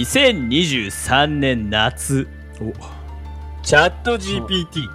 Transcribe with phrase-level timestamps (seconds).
[0.00, 2.26] 2023年夏。
[3.62, 4.86] チャット GPT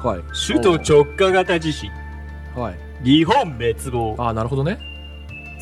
[0.00, 0.20] はい。
[0.46, 1.90] 首都直下型地震。
[2.54, 2.76] はい。
[3.04, 4.14] 日本滅亡。
[4.16, 4.78] ああなるほどね。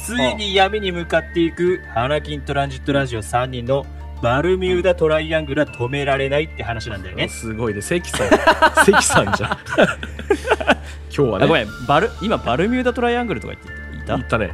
[0.04, 3.86] ついに闇に向かっていく花金トランジットラジオ3人の
[4.22, 7.28] バルミューダトライアングルは止められないって話なんだよね。
[7.28, 7.80] すごいね。
[7.80, 8.28] 関さん。
[8.84, 9.50] 関さんじゃん。
[11.08, 11.44] 今日はね。
[11.46, 11.68] あごめん。
[11.88, 14.16] バル今バルミューダトライアングルとか言っていた？
[14.18, 14.52] 言ったね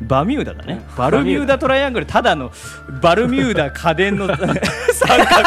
[0.00, 0.80] バミューダだね。
[0.96, 2.52] バルミューダトライアングルただの
[3.02, 5.42] バルミューダ家電の三角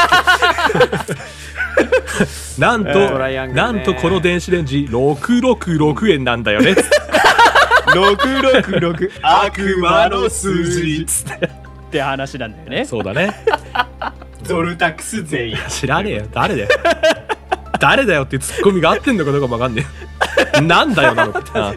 [2.59, 3.09] なんと、えー。
[3.09, 3.61] トライアングルね。
[3.61, 6.75] なんとこの電子レンジ666円なんだよね。
[7.91, 11.05] 666悪魔の数字。
[11.05, 11.49] つってっ
[11.91, 12.85] て話なんだよね。
[12.85, 13.33] そうだね。
[14.43, 16.27] ゾルタクス勢や知らねえよ。
[16.31, 16.70] 誰だよ。
[17.79, 19.85] 誰だよっていうツッコミが合ってんのかどうかもわかんね
[20.55, 20.61] え。
[20.61, 21.73] なんだよなのってあ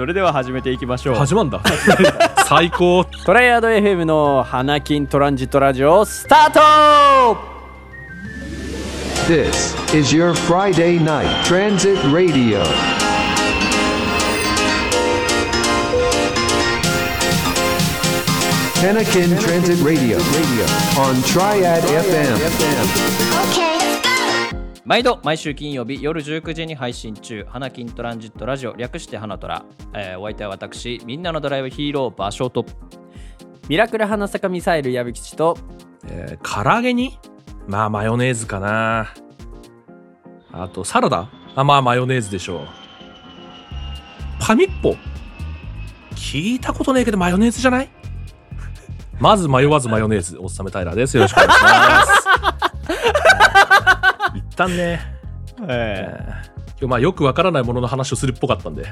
[0.00, 1.62] それでは始めていきましょう始まんだ
[2.48, 7.36] 最高トライアード FM の花金トランジットラジオスタート
[9.28, 12.62] This is your Friday night transit radio.
[18.80, 20.64] Panakin Transit Radio, radio
[20.96, 23.69] on Triad FM.
[24.90, 32.66] 毎度毎週金曜日夜19時に配信中花金トランジットラジオ略して花トラ、えー、お相手は私みんなのドライブヒーロー場所と
[33.68, 35.56] ミラクル花坂ミサイル矢吹吉と
[36.08, 37.16] えー、唐揚げに
[37.68, 39.14] まあマヨネーズかな。
[40.50, 41.30] あとサラダ？
[41.54, 42.66] あまあマヨネーズでしょう。
[44.40, 44.96] パミッポ？
[46.16, 47.88] 聞いたことねえけどマヨネーズじゃない？
[49.20, 51.16] まず迷わずマヨネーズおっさめタイラです。
[51.16, 51.68] よろしくお願いしま
[52.06, 53.19] す。
[54.56, 55.00] 旦ね、
[55.68, 58.86] えー今日まあよくわからないものの話をするっぽかったんで。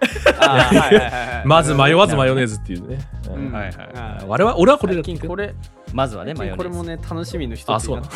[1.44, 2.98] まず迷わずマヨネーズっていうね、
[3.28, 3.52] うん。
[3.52, 5.54] はいはい俺はこれだ最近これ
[5.92, 6.64] まずはねマヨネーズ。
[6.64, 8.08] これもね楽しみの一つあそうにな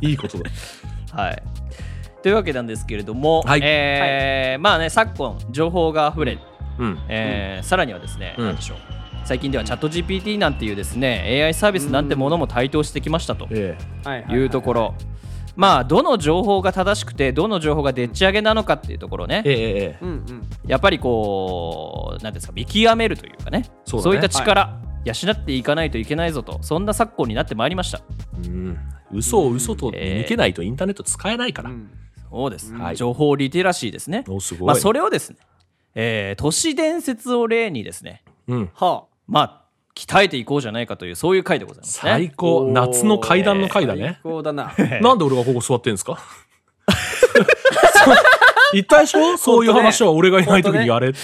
[0.00, 0.50] いいことだ。
[1.12, 1.42] はい。
[2.22, 3.60] というわけなんですけれども、はい。
[3.62, 6.38] えーまあね昨今情報が溢れ、
[6.78, 6.98] うん。
[7.08, 8.46] えーさらにはですね、うん。
[8.46, 8.78] なんでしょう。
[9.24, 14.94] 最近ではチャット GPT なんていうですね AI サービスなんてものも台頭してきましたとえはいはいいうところ
[15.56, 19.42] まあどの情報が正しくてどの情報がでっち上げなのかっていうところね。
[19.44, 19.82] ええええ。
[19.82, 23.70] えうんうんやっぱりこう何ですか見極めるというかね。
[23.84, 24.16] そうだね。
[24.16, 28.00] いった力、養っていかないといけないぞとそんな昨今になってまいりました。
[28.44, 28.78] うん。
[29.12, 31.70] 嘘を嘘と見抜けないとインターネット使えないから。
[31.70, 31.90] うん
[32.30, 32.96] そうです、はい。
[32.96, 34.24] 情報リテラシーですね。
[34.28, 34.68] おすごい。
[34.68, 35.38] まあそれをですね、
[35.96, 38.22] えー都市伝説を例にですね。
[38.46, 38.70] うん。
[38.74, 39.59] はまあ
[40.06, 42.10] 鍛えていこうじゃないかというそういう回でございますね。
[42.10, 42.68] あ最高。
[42.72, 44.20] 夏の階段の階だ最ね。
[44.22, 44.72] 高だな。
[45.02, 46.18] なんで俺がここ座ってんですか？
[48.72, 51.08] 言ったでしょそういう話は俺がいない時にやれ。
[51.08, 51.18] って。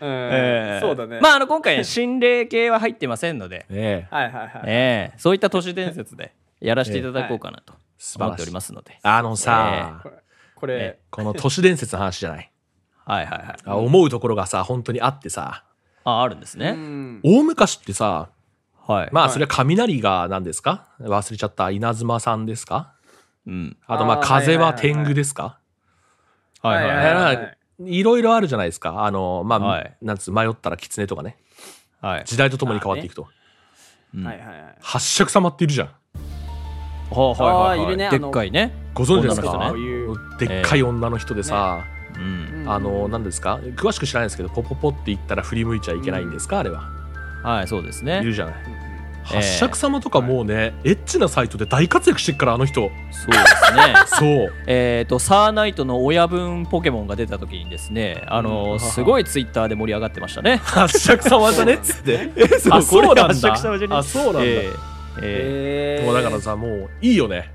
[0.00, 1.18] えーそうだね。
[1.20, 4.06] まああの今回ね心霊系は入ってませんので、ねえ。
[4.10, 7.74] はいはいはいえーそういった都市伝説でやらせていただこうかなと
[8.20, 10.14] 思っておりますので、あのさ、これ
[10.54, 12.50] これこの都市伝説の話じゃない？
[13.04, 13.56] はいはいはい。
[13.64, 15.64] あ思うところがさ、本当にあってさ、
[16.04, 17.20] ああるんですうね、ん。
[17.22, 18.30] 大昔ってさ、
[18.86, 19.08] はい。
[19.12, 20.88] まあそれは雷が何ですか？
[21.00, 21.70] 忘れちゃった。
[21.70, 22.94] 稲妻さんですか？
[23.46, 23.76] うん。
[23.86, 25.58] あとまあ風は天狗ですか？
[26.62, 26.96] はいはい。
[26.96, 27.54] はいは
[27.84, 29.04] いろいろあるじゃないですか。
[29.04, 29.96] あの、まあ、はい。
[30.02, 31.36] なんつう、迷ったら狐とかね。
[32.00, 32.24] はい。
[32.24, 33.26] 時代とともに変わっていくと。
[34.14, 34.24] うん。
[34.24, 34.76] はいはいはい。
[34.80, 35.88] 八尺様っているじゃん。
[35.88, 37.80] はいはいはい。
[37.80, 38.72] あーいるねでっかいね。
[38.94, 39.74] ご存知ですか？
[40.38, 41.84] でっかい女の人でさ、
[42.16, 43.58] うんあの、何ですか？
[43.76, 46.82] 詳しく知らないですけど、ポポポって言ったら振り向いちゃいけないんですか、あれは。
[47.42, 48.54] はいそうですねいるじゃない。
[48.54, 48.82] うん
[49.24, 52.80] 八尺様とかもうね、エッチなサイトで大活躍してっから、あの人。
[53.12, 54.52] そうですね そう。
[54.66, 62.32] えっとサーナイトの親分ポケモンが出た時にですねあのすごいツイッターで盛り上がってましたね八尺様じゃねっつって。
[62.58, 63.28] そう あ、そうなんだ。
[63.28, 63.34] ね
[63.90, 64.40] あ、そうなんだ。
[64.42, 64.76] えー
[65.22, 67.52] ええもうだからさ、もういいよね。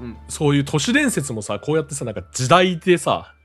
[0.00, 3.35] うんそういう都市伝説もさ、こうやってさ、なんか時代でさ、ー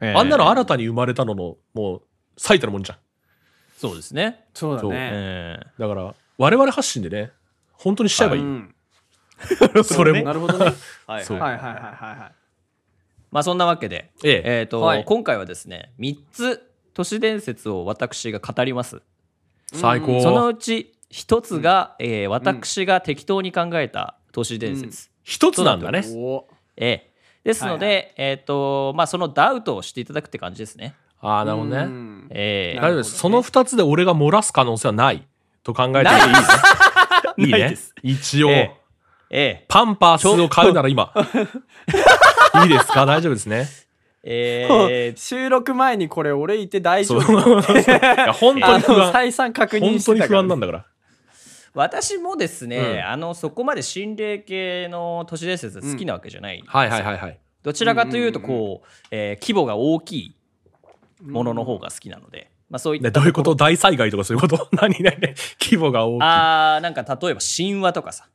[0.00, 2.02] えーあんなの新たに生まれたのの、もう、
[2.36, 2.98] 最たるもんじゃん。
[3.76, 4.44] そうですね。
[4.54, 4.88] そうだね。
[4.92, 7.32] えだから、我々発信でね、
[7.72, 8.42] 本当にしちゃえばいい。
[8.42, 8.74] うん。
[9.84, 10.24] それも。
[10.24, 10.66] なるほどね。
[10.66, 10.74] ー
[11.06, 12.32] はいはいはいはいはいはい。
[13.30, 14.42] まあそんなわけでええ。
[14.44, 15.04] えーとはい。
[15.04, 19.00] 今回はですね3つ都市伝説を私が語ります。
[19.72, 20.20] 最高。
[20.20, 26.04] そのうち1つが、えー私が適当に考えた都市伝説、一つなんだね。
[26.16, 27.09] おええ
[27.44, 31.86] ですので、はいえっ、とまあそのダウトをしていただくって感じですねああ、なるほどね。
[31.86, 33.18] ねええなるほどね大丈夫です。
[33.18, 35.26] その二つで俺が漏らす可能性はない
[35.62, 36.08] と考えていいね。
[37.36, 37.94] いいね ないです。
[38.02, 38.52] 一応、え
[39.30, 41.12] ええパンパースを買うなら今。
[42.64, 43.06] いいですか？
[43.06, 43.68] 大丈夫ですね。
[44.22, 47.18] ええ収録前にこれ俺いて大丈。
[47.18, 49.12] 夫 いや本当あのに不安。
[49.12, 50.84] 再三確認本当にしてたから不安なんだから。
[51.74, 57.38] 私もですね、うんあのそこまで心霊系の都市伝説好きなわけじゃないはいはいはいはい。
[57.62, 60.36] どちらかというとこう、えー規模が大きい
[61.22, 63.54] ものの方が好きなので、まあ、そういっね、たどういうこと？
[63.54, 64.68] 大災害とかそういうこと？
[64.76, 66.22] 何何何規模が大きい。
[66.24, 68.26] ああーなんか例えば神話とかさ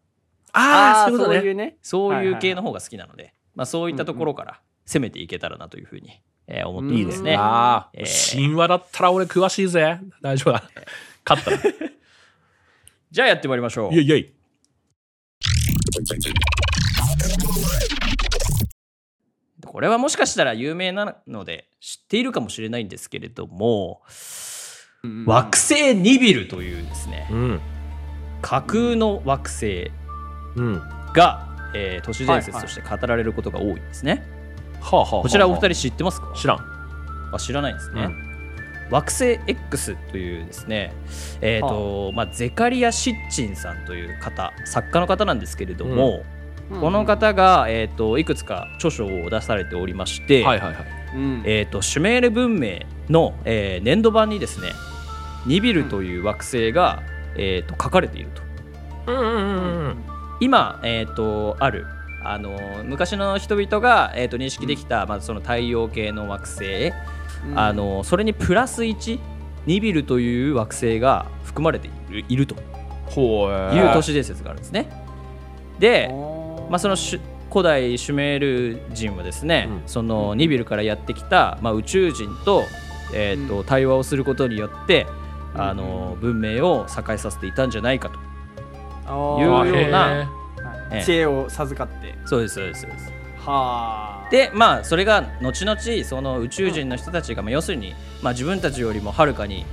[0.53, 1.37] あー、そういうことね。
[1.39, 1.75] そういうね。
[1.81, 7.35] そういう系の方が好きなので、まあ、そういったところから攻めていけたらなというふうに、えー思っていいいますね。
[7.35, 9.99] ああ、えー神話だったら俺詳しいぜ。
[10.21, 10.63] 大丈夫だ。
[11.27, 11.73] 勝ったら。
[13.11, 14.01] じゃあやってまいりましょうイェ。
[14.01, 14.33] イイェイ。
[19.65, 24.01] これはもしかしたら有名なので知っているかもしれないんですけれども、
[25.25, 27.61] 惑星ニビルというですねうん。
[28.41, 29.91] 架空の惑星
[30.55, 30.81] うん。
[31.13, 34.23] が、えー都市伝説として語られることが多いんですね。
[34.81, 36.33] はあ、はあはあ、こちらお二人知ってますか？
[36.35, 36.59] 知らん。
[37.33, 38.03] あ知らないんですね。
[38.03, 38.24] うん
[38.91, 40.93] 惑星 X というですね、
[41.41, 46.23] えーとまあ、ゼカリア・シッチンさんという方作家の方なんですけれども、
[46.69, 50.85] この方が、えー、といくつか著書を出されておりまして、はいはいはい。
[51.15, 52.79] うん、えー、とシュメール文明
[53.09, 54.71] の、えー年度版にですね
[55.45, 57.03] ニビルという惑星が、
[57.35, 58.41] えー、と書かれていると。
[59.07, 60.03] うんうんうんうん。
[60.41, 61.85] 今、えー、とある
[62.23, 66.91] あのー昔の人々が、えー、と認識できた、まあ、その太陽系の惑星、
[67.49, 67.59] うん。
[67.59, 69.19] あのーそれにプラス1
[69.65, 71.89] ニビルという惑星が含まれて
[72.27, 72.55] いると。
[72.55, 74.89] いう都市伝説があるんですね。
[75.79, 76.09] で、
[76.69, 76.95] まあ、その
[77.51, 79.81] 古代シュメール人はですね、うん。
[79.85, 82.63] そのニビルからやってきた、まあ、宇宙人と,、
[83.13, 83.63] えーとうん。
[83.63, 85.07] 対話をすることによって、
[85.53, 85.61] うん。
[85.61, 88.19] あの文明を栄えさせていたんじゃないかと。
[89.07, 90.27] あいうよーうなはい
[90.91, 91.03] ええ。
[91.03, 92.15] 知恵を授かって。
[92.25, 93.13] そうですそうですそうです。
[93.37, 99.65] はあでまあそれが後々その宇宙人の人たちが、まあ、要するに、まあ、自分たちよりもはるかに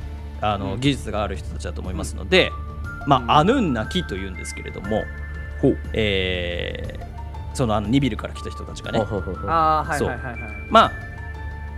[0.43, 0.81] あの、うん。
[0.81, 2.51] 技術がある人たちだと思いますので、
[3.07, 3.31] まあ、うん。
[3.31, 5.05] アヌンナキというんですけれども、
[5.63, 5.79] ほう。
[5.95, 7.13] えー
[7.55, 10.39] そのあのニビルから来た人たちがね、あーははいはいはい。
[10.71, 10.93] まあ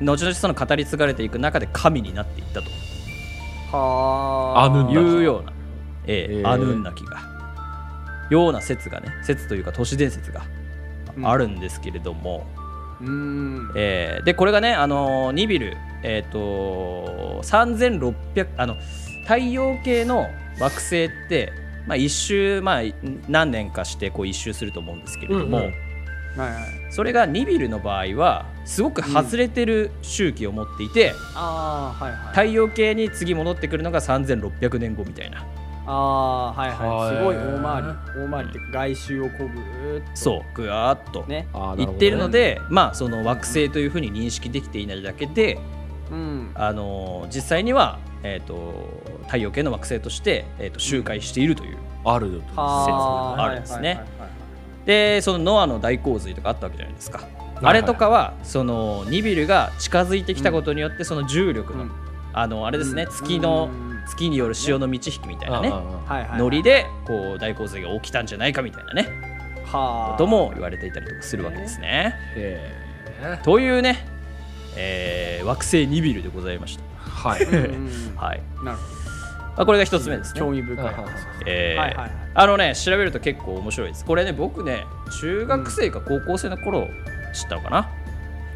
[0.00, 2.70] 後々その語り継がれていく中で神になっていったと。
[3.76, 4.92] はあ。
[4.92, 5.52] いうような、
[6.06, 7.18] ええへーアヌンナキが。
[8.30, 10.42] ような説がね説というか都市伝説が
[11.24, 12.63] あるんですけれども、うん
[13.76, 18.76] えーでこれがね、あのーニビル、えー、と3600あの
[19.22, 20.28] 太陽系の
[20.60, 21.52] 惑星って、
[21.86, 22.82] まあ、一周、まあ、
[23.28, 26.40] 何年かしてこう一周すると思うんですけれども、うんうん。
[26.40, 26.64] はいはい。
[26.90, 32.28] それがニビルの場合はすごく外れてる周期を持っていて、ああはいはい。
[32.28, 35.44] 太陽系に次戻ってくるのが3600年後みたいな
[35.86, 37.16] ああーはいはい。
[37.16, 37.88] すごい大回り。
[38.26, 40.16] 大回りって外周をこうぐーっと。
[40.16, 41.24] そうぐわーっと。
[41.24, 41.48] ね。
[41.52, 45.58] あー言っているの、で、まあその惑星というふうに認識できていないだけで、
[46.10, 46.50] うん。
[46.54, 52.40] あのー実際には、えー、と太陽系の惑星として、えー、と周回しているという、あるよ。
[52.56, 54.00] はあるんですね。
[54.86, 57.28] でそのノアの大洪水とかあったわけじゃないですか、はい。
[57.62, 61.90] あれとかはそのニビルが近づいてきたことによってその重力の、うん。
[62.34, 63.10] あのあれですね、うん。
[63.10, 65.72] 月のうん月による潮の満ち引きみたいなね、
[66.36, 69.08] ノリでこう大洪水が起きたんじゃないかみたいなね。
[69.64, 70.12] はあ。
[70.12, 72.14] ことも言われていたりとかするわけですね。
[73.42, 74.06] というね、
[74.76, 76.82] えー惑星ニビルでございました。
[77.00, 77.44] はい。
[78.16, 78.42] はい。
[78.64, 78.94] なるほ
[79.56, 80.40] まあ、これが一つ目ですね。
[80.40, 80.86] 興味深い。
[80.86, 81.06] 話
[81.46, 81.78] え
[82.34, 84.04] あのね調べると結構面白いです。
[84.04, 84.84] これね僕ね
[85.20, 86.88] 中学生か高校生の頃
[87.32, 87.82] 知ったのかな、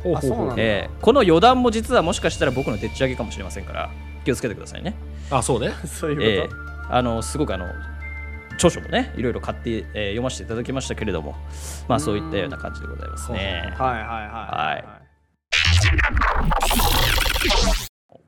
[0.02, 0.35] ほうほうほう。
[0.35, 0.62] あそうなんだ。
[0.62, 3.90] えーこの余談も実はもしかしたら僕のでっち上げかもしれませんから
[4.25, 4.95] 気をつけてくださいね、
[5.31, 5.73] あ、そうね。
[5.87, 7.67] そういうえこーあのすごくあの
[8.55, 11.37] 著書もねいろいろ買って、えー読ませていただきましたけれども
[11.87, 13.75] まあそういったような感じでございますね。
[13.77, 14.85] とはいはいはいはい。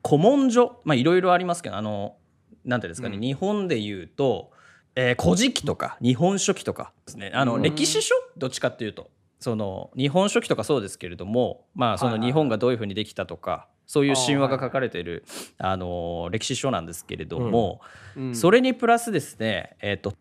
[0.07, 2.15] 古文書まあいろいろありますけどあの
[2.63, 3.21] なんていうんですかね、うん。
[3.21, 4.51] 日本で言うと
[4.95, 7.31] 「えー古事記」とか「日本書紀」とかですね。
[7.33, 7.61] あの、うん。
[7.63, 8.13] 歴史書？
[8.37, 9.09] どっちかっていうと。
[9.39, 15.25] その日本書紀とかそうですけれどもまあそはいはいの日本がどういうふうにできたとか、そういう神話が書かれている
[15.57, 17.81] あ、の歴史書なんですけれども、
[18.15, 18.35] うん。
[18.35, 20.13] それにプラスですねえっ、と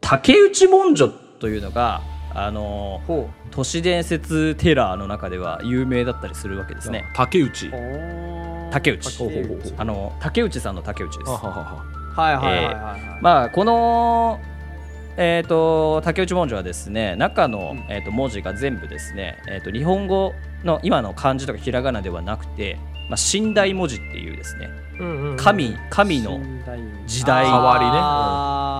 [0.00, 2.02] 竹内文書というのが
[2.34, 7.04] あのほ都市伝説テラーの中では有名だったりするわけですね。
[7.14, 7.70] 竹内。
[8.70, 9.18] 竹内。
[9.18, 11.30] 竹内あの竹内さんの竹内です。
[11.30, 11.46] はい
[12.16, 13.22] はいはいはいはい。
[13.22, 14.40] まあこの
[15.16, 17.78] えー、と竹内文書はですね中の、うん。
[17.90, 20.32] えー、と文字が全部ですね、えー、と日本語
[20.64, 22.78] の今の漢字とかひらがなではなくて、
[23.08, 24.70] まあ、寝台文字っていうですね
[25.36, 26.40] 神神の、
[27.06, 27.44] 時代。
[27.44, 27.78] 変わ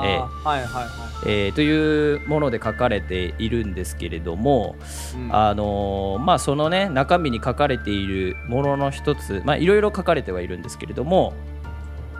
[0.02, 0.12] りね。
[0.12, 0.18] ええ。
[0.18, 4.76] はいはいはえーというもので書かれているんですけれども、
[5.14, 5.34] いうん。
[5.34, 11.32] あのーまあそのね中身に書かれているものの一つまあいろいろ書かれてはいるんですけれども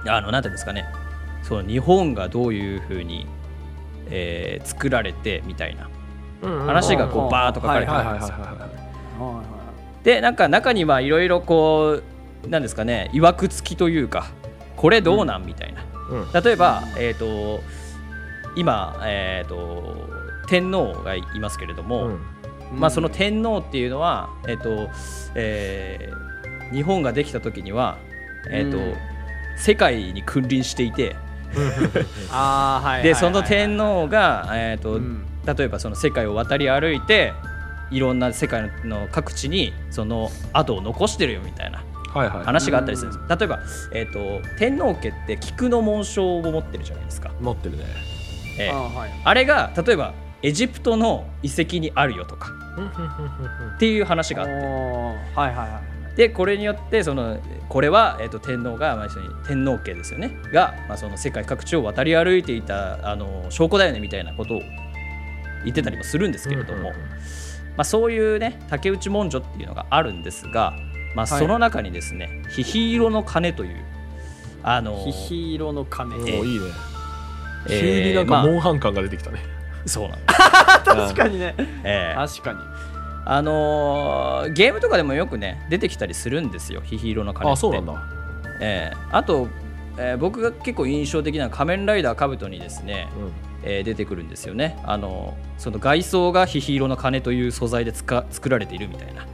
[0.06, 0.86] あのなんていうんですかね。
[1.42, 3.26] その日本がどういうふうに、
[4.10, 5.88] えー作られてみたいな。
[6.42, 8.36] 話がこうバーッと書かれてはいはいあるんですよ。
[10.04, 12.02] でなんか中にはいろいろこ
[12.44, 14.32] うなんですかねいわくつきというか
[14.76, 15.84] これどうなんみたいな。
[16.10, 16.42] うん。
[16.42, 17.62] 例えば、えー、と
[18.56, 20.08] 今、えー、と
[20.48, 22.20] 天皇がいますけれども、うん。
[22.80, 24.90] まあ、その天皇っていうのは、えーと
[25.34, 26.32] えー
[26.72, 27.98] 日本ができた時には、
[28.50, 28.94] えーとうん。
[29.58, 31.16] 世界に君臨していて。
[33.02, 35.26] でその天皇が、えーとうん。
[35.44, 37.34] 例えばその世界を渡り歩いて
[37.92, 41.84] いろんな世界の各地にその跡を残してるよみたいな
[42.14, 42.44] はいはい。
[42.44, 43.38] 話があったりするんです。
[43.38, 43.60] 例えば、
[43.92, 47.84] えー、と天皇家って菊の紋章を持ってるじゃないですか、持ってるね。
[48.58, 49.10] えーあーはい。
[49.24, 52.50] あれが例えばエジプトの遺跡にあるよとか。
[53.76, 54.54] っていう話があって。
[54.54, 57.38] はいはいはいでこれによってその
[57.70, 59.08] これは、えー、と天皇が、まあ、
[59.48, 60.36] 天皇家ですよね。
[60.52, 64.60] が、まあ、その世界各地を渡り歩いていたあの証拠だよねみたいなことを
[65.64, 66.92] 言ってたりもするんですけれども、
[67.76, 70.74] まあ、そういうね竹内文書っていうのがあるんですが、
[71.14, 71.38] まあ、はい。
[71.40, 73.76] その中にですね「ひひ色の鐘」という
[74.62, 76.14] あのひひ色の鐘。
[76.16, 76.66] おーいいね。
[77.68, 79.40] えー急になんかまあモンハン感が出てきたね。
[79.86, 80.18] そうなん
[80.84, 81.54] 確かにね。
[81.84, 82.58] えー確かに。
[83.24, 87.52] あのーゲームとかでもよくね出てきたりするんですよひひ色の鐘って。
[87.52, 87.94] あそうなんだ。
[88.60, 89.48] えーあと、
[89.96, 93.08] えー僕が結構印象的な仮面ライダーカブトにですね、
[93.64, 94.78] えー出てくるんですよね。
[94.84, 99.26] あのその外装がヒヒ色の鐘という素材でつか作られているみたいな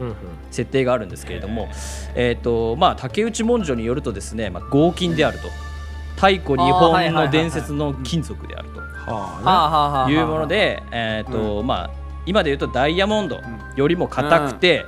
[0.50, 1.68] 設定があるんですけれども、
[2.14, 5.48] えーとまあ、竹内文書によるとですね、まあ、合金であると。
[6.16, 8.80] 太古日本の伝説の金属であると。
[8.80, 11.90] ははあはあはあいうもので、えーとまあ、
[12.26, 13.40] 今で言うとダイヤモンド
[13.76, 14.84] よりも硬くて、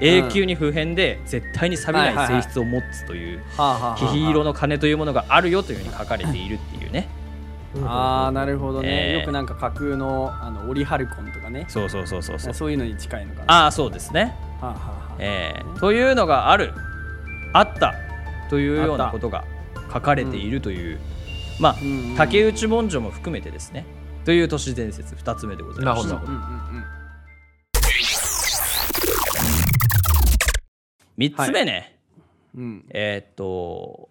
[0.00, 3.42] 永久に不変で絶対に錆びない性質を持つという
[3.96, 7.08] ヒヒ色の鐘というものがあるよというふうに書かれているっていうね
[7.82, 9.20] ああなるほどね、えー。
[9.20, 11.66] よくなんか架空のあのオリハルコンとかね。
[11.68, 12.54] そうそうそうそうそう。
[12.54, 13.64] そういうのに近いのかな。
[13.64, 15.16] ああそうですね、はあはあはあ。
[15.18, 15.80] えー。
[15.80, 16.72] というのがある。
[17.52, 17.94] あった
[18.50, 19.44] というようなことが
[19.92, 20.98] 書かれているという、
[21.60, 22.16] まあ、うんうん。
[22.16, 23.86] 竹内文書も含めてですね。
[24.24, 26.32] という都市伝説2つ目でございましたなるほど。
[26.32, 26.84] うんうんうん
[31.16, 31.96] 3つ目ね、
[32.56, 32.84] うん。
[32.90, 34.08] えーっと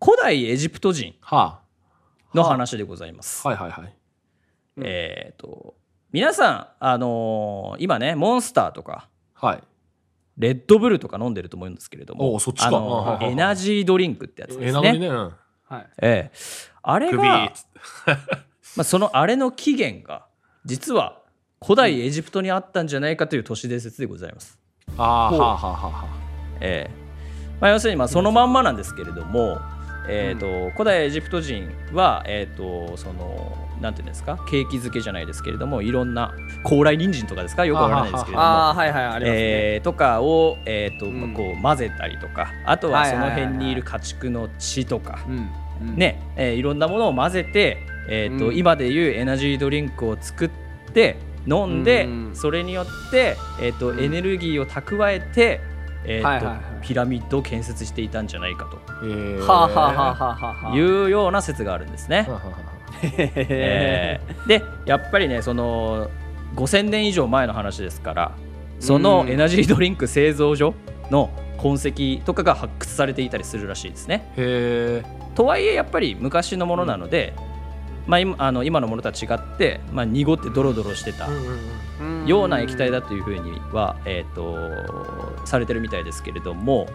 [0.00, 1.14] 古代エジプト人。
[1.20, 1.60] は
[2.34, 3.94] の話でございます、あはいはいはい。
[4.82, 5.74] えーっと
[6.10, 9.62] 皆さんあのー今ねモンスターとかはい。
[10.38, 12.68] レッドブルとか飲んでると思うんですけれどもおそっちか。
[12.68, 14.98] あのあははエナジードリンクってやつですね。
[14.98, 15.08] ね。
[15.08, 15.34] うん。
[15.64, 15.86] はい。
[16.00, 16.32] ええ。
[16.82, 17.22] あれ首。
[17.22, 17.52] が、
[18.76, 20.26] まあ、そのあれの起源が
[20.64, 21.22] 実は
[21.60, 24.58] 古代エジプトにあったんじゃないかという都市伝説でございます。
[24.96, 25.40] あーほう。
[25.40, 26.08] はあはあはあは
[26.60, 27.08] ええ。
[27.60, 29.58] まあ、要するにまあそのまんまなんですけれども、
[30.08, 34.38] えーと古代エジプト人は、えー、とそのなんていうんですか？
[34.50, 36.34] 景気づけじゃないですけれどもいろんな
[36.64, 37.64] 高麗人参とかですか？
[37.64, 38.44] よくわからないですけれども。
[38.44, 41.34] ああはいはいありますね、えーとかを、えーとうん。
[41.34, 42.52] こう混ぜたりとか。
[42.64, 45.50] あとはその辺にいる家畜の血とか、うん
[45.88, 45.96] うん。
[45.96, 46.20] ね。
[46.36, 48.56] えーいろんなものを混ぜて、えーとうん。
[48.56, 50.50] 今でいうエナジードリンクを作っ
[50.92, 55.60] て飲んで、うんそれによって、えーとうんエネルギーを蓄えて、
[56.04, 56.46] えーとはいはい。
[56.46, 58.78] はいピラミッドを建設していたんじゃないかと。
[59.04, 59.36] い
[61.04, 62.24] うような説があるんですね。
[62.28, 62.56] はあはあは
[63.02, 64.48] えー。
[64.48, 66.08] でやっぱりねその
[66.54, 68.32] 5000年以上前の話ですから
[68.80, 70.74] そのうんエナジードリンク製造所
[71.10, 75.12] の痕跡とかが発掘されていたりするらしいですね。
[75.34, 77.34] とはいえやっぱり昔のものなので、
[78.08, 81.28] まあ、今あの今のものとは違って、まあ、濁ってドロドロしてた
[82.26, 86.88] ような液体だというふうには、えー、とされてるみたいですけれども、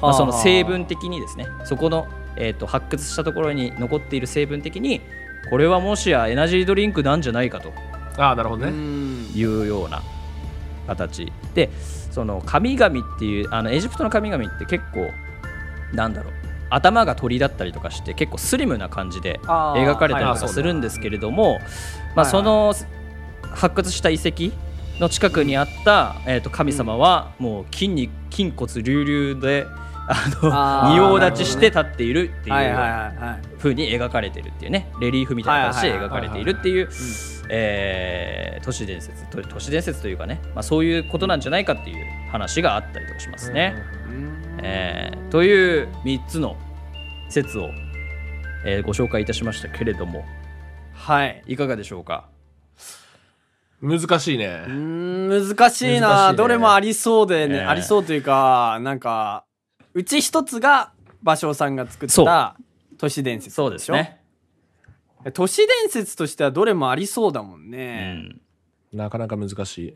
[0.00, 5.02] まあ、その成分的にですねそこの、えー、と発掘したところに残っている成分的に
[5.50, 7.70] これはもしやエナジードリンクなんじゃないかと
[8.16, 8.72] ああなるほどうね。
[8.72, 10.02] んいうような
[10.86, 11.30] 形。
[11.54, 11.70] で
[12.10, 15.10] その神々っていうあのエジプトの神々って結構
[15.92, 16.32] なんだろう
[16.74, 21.58] 頭が鳥だったりとかして結構スリムな感じで描かれたりとかはいするんですけれども、
[22.14, 22.74] まあ、はいその
[23.42, 24.56] 発掘した遺跡
[25.00, 29.66] の近くにあった、えー、と神様はもう筋に筋骨隆々で
[30.06, 36.88] あの仁王立ちして立っているっていうはいはいはいはい風に描かれているっていうねレリーフみたいな形で描かれているっていう
[37.48, 43.74] えー都市伝説と都市伝説というかね、まあ、そういうことなんじゃないかっていう話があったりとかしますね。
[44.08, 44.58] うん。
[44.62, 46.56] えーという3つの
[47.28, 47.70] 説を、
[48.64, 50.24] えーご紹介いたしましたけれども。
[50.92, 51.42] はい。
[51.46, 52.28] いかがでしょうか？
[53.82, 56.30] 難しいうね難しいな。
[56.30, 56.36] ね。
[56.36, 57.60] どれもありそうでね、ええ。
[57.64, 59.44] ありそうというかなんか
[59.92, 62.56] うち一つが芭蕉さんが作った
[62.96, 64.22] 都市伝説そうですね。
[65.34, 68.40] 都市伝説としてはどれもありそうだもんうね、ん、
[68.92, 69.94] なかなか難しい。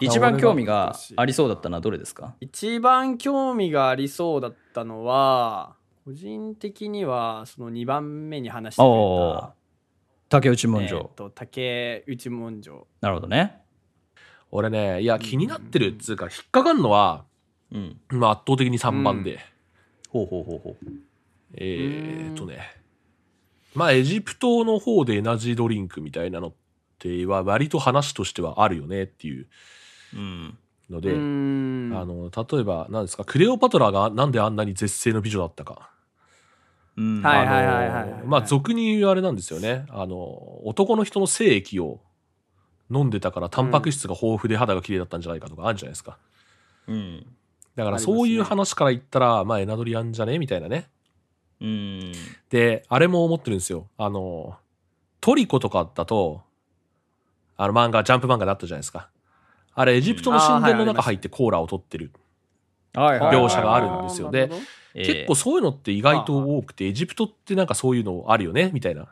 [0.00, 2.34] 一番興味がありそうだったのはどれですか？
[2.40, 5.74] 一番興味がありそうだったのは
[6.06, 9.54] 個人的にはその2番目に話してた
[10.28, 13.60] 竹内文え書、ーと竹内文書なるほどね。
[14.52, 17.24] 俺ね、いや、気になってるっつうか、引っかかんのは、
[17.72, 18.00] うん。
[18.10, 19.40] まあ、圧倒的に3番で、
[20.08, 20.86] ほうほうほうほう。
[21.54, 22.60] えーっとね、
[23.74, 26.52] まあ、エジプトの方でエナジードリンクみたいなのっ
[27.00, 29.48] ては、割と話としてはあるよねっていう。
[30.14, 30.58] うん。
[30.88, 31.98] ので、うーん。
[32.00, 35.95] あの、例えば、何ですか、クレオパトラがなんであんなに絶世の美女だったか。
[36.96, 39.84] うんはいはいあのはいはいはいまあ、俗に言うあれなんですよね。
[39.90, 42.00] あの、男の人の精液を
[42.90, 46.18] 飲んでたから、タンパク質が豊富で肌が綺麗だったんじゃないかとかあるじゃないですか。
[46.88, 47.26] うん
[47.74, 50.88] だから、そういう話から言ったら、まあ、エナドリあんじゃねみたいなね。
[51.60, 52.12] うん
[52.48, 53.88] で、あれも思ってるんですよ。
[53.98, 54.56] あの、
[55.20, 56.42] トリコとかだと、
[57.58, 59.10] あの漫画、ジャンプ漫画だったじゃないですか。
[59.74, 62.12] あれ、エジプトの神殿の中入ってコーラを取ってる。
[62.96, 64.50] はいはい描写があるんですよで
[65.04, 69.08] 結構そういうのって意外と多くて、エジプトってなんかそういうのあるよねみたいな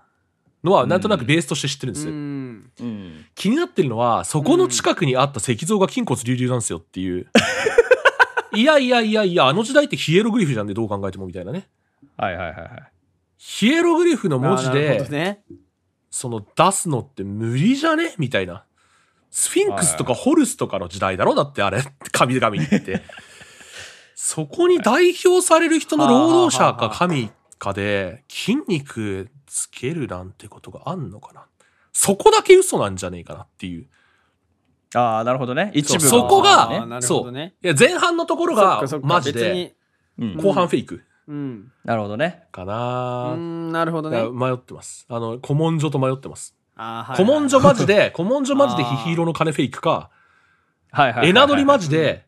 [0.62, 2.16] のは、なんとなくベースとして知ってるんですうよ。
[2.16, 7.26] んうん気になってるのは、そこの近くにあった石像が筋骨隆々なんですよっていう。
[8.54, 11.68] いやいやいやいや、あの時代ってヒエログリフじゃんでどう考えてもみたいなね。
[12.16, 12.70] はいはいはいはい
[13.36, 15.42] ヒエログリフの文字で、どね
[16.10, 18.64] その出すのって無理じゃねみたいな。
[19.30, 23.02] スフィンクスとかホルスとかの時代だろだってあれ、神々って。
[24.14, 31.46] そこに代表される人の労働者か神かで筋肉つけるなんてことがあんのかな？
[31.92, 33.86] そこだけ嘘なんじゃねえかなっていう。
[34.96, 35.72] ああなるほどね。
[35.74, 37.54] 一部そうそこがあーなるほどね。
[37.62, 39.74] いや、前半のところがマジで、
[40.36, 41.72] 後半フェイクうん。
[41.84, 42.44] なるほどね。
[42.52, 44.28] かうな、んなるほどね。
[44.30, 45.06] 迷ってます。
[45.08, 46.54] あの、古文書と迷ってます。
[46.76, 50.10] あーはい古文書マジで、古文書マジでヒヒーローの金フェイクか、は
[50.96, 51.28] いはいはいはい。
[51.30, 52.26] エナドリマジで、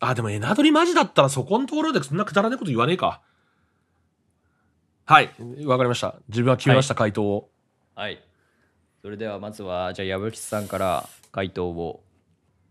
[0.00, 3.20] あ、でもエナドリマジだったらそこのところでそんなくだらないこと言わねえか。
[5.04, 5.30] はい、
[5.64, 6.16] わかりました。
[6.28, 7.50] 自分は決めました、回答を。
[7.94, 8.22] はい。
[9.02, 12.02] それではまずはじゃあ矢吹さんから回答を。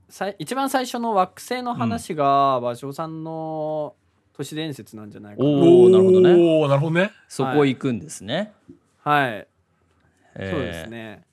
[0.10, 3.96] さい一番最初の惑星の話が芭蕉さんの
[4.34, 5.50] 都市伝説なんじゃないかな。
[5.50, 6.32] おーなるほどね。
[6.32, 7.12] おーなるほどね。
[7.28, 8.54] そこ行くんですね、
[9.04, 9.48] はい。
[10.36, 10.52] えー。
[10.52, 11.24] そうですね。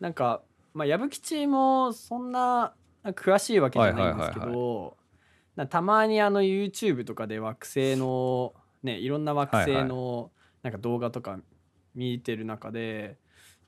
[0.00, 0.40] なんか
[0.72, 2.72] まあ矢吹吉もそんな
[3.12, 4.96] 詳しいわけじゃないんですけはいはいど
[5.56, 10.30] なたまにあの YouTube とかで惑星のねいろんな惑星の
[10.62, 11.38] なんか動画とか
[11.94, 13.16] 見てる中で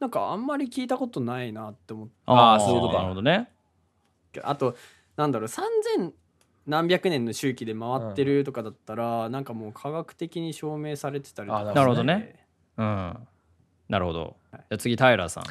[0.01, 2.15] なんかあんまり聞いたことないなって思って。
[2.27, 2.99] あーそういうことか。
[2.99, 3.51] なるほどね。
[4.43, 4.77] あと
[5.17, 6.13] なんだろう3000
[6.67, 12.45] 何百年の周期で回ってるとかだったら、なんかもう科学的に証明されてたりとかあなるほどね。
[12.77, 13.19] うん。
[13.89, 14.37] なるほど。
[14.53, 15.45] じゃあ次タイラーさん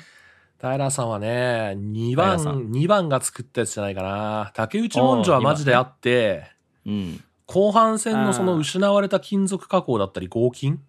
[0.58, 2.72] タイラーさんはね、2番、平さん。
[2.72, 4.52] 2番が作ったやつじゃないかな。
[4.56, 6.46] 竹内文書はマジであって、
[6.86, 7.24] うん。
[7.46, 10.80] 後半戦のその失われた金属加工だったり合金っ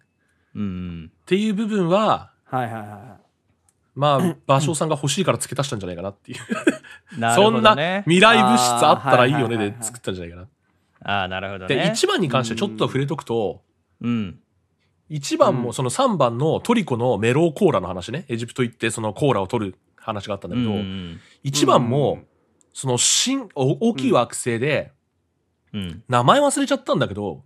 [0.55, 1.11] うん。
[1.25, 2.99] ていう部分は、はいはいはいはい。
[3.95, 6.39] まあ、芭蕉さんが欲しいから付け足したんじゃないかなっていう。
[7.19, 10.47] なるほそんな未来物質あったらいいよねで作ったんじゃないかな。
[11.03, 13.61] ああなるほどで、ね1番に関してちょっと触れとくと、
[14.01, 14.39] うん
[15.09, 22.25] 1番うんもその3番のトリコのメローコーラの話ね、エジプト行ってそのコーラを取る話があったんだけど、うん1番もうん、
[22.73, 24.91] その新、お大きい惑星で、
[25.73, 27.43] うん名前忘れちゃったんだけど、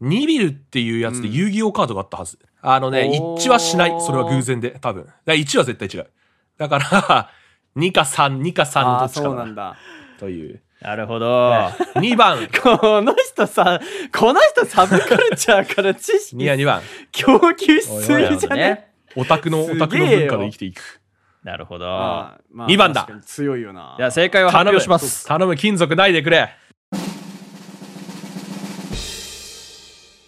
[0.00, 2.38] ニビルっていうやつでうん遊戯王カードがあったはず。
[2.60, 4.00] あのね、一致はしない。
[4.00, 5.04] それは偶然で、多分。
[5.04, 6.10] だから1は絶対違う。
[6.56, 7.30] だから、
[7.76, 9.26] 2か3、2か3のああどっちかな。
[9.28, 9.76] そうなんだ
[10.18, 10.60] という。
[10.80, 11.52] なるほど。
[11.96, 12.48] 2番。
[12.62, 13.80] この人さ
[14.16, 16.82] この人サブカルチャーから知識2や2番。
[17.10, 18.56] 供給しすぎじゃね？
[18.56, 18.88] ね。
[19.16, 21.00] オタクの、オタクの文化で生きていく。
[21.42, 21.86] なるほど。
[21.86, 23.08] まあ二番だ。
[23.26, 23.94] 強いよな。
[23.98, 25.26] じゃあ正解を発表します。
[25.26, 26.54] 頼む、金属ないでくれ。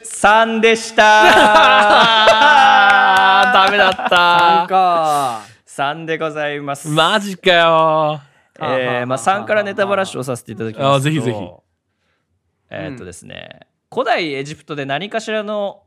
[0.03, 1.03] 3でした。
[3.53, 4.67] ダメだった。
[4.69, 5.41] か。
[5.67, 6.89] 3でございます。
[6.89, 8.21] マジかよ。
[8.61, 11.39] えーまあ、3からネタバラシをさせていただきますとあぜひぜひ。
[12.71, 15.83] えーっとですね、古代エジプトで何かしらの、